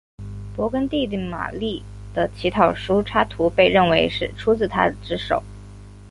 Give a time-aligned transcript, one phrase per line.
[0.57, 1.83] 勃艮第的马丽
[2.15, 5.43] 的祈祷书插图被认为是出自他之手。